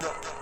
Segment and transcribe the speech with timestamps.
[0.00, 0.33] the